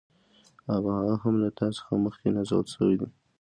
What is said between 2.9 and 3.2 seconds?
دي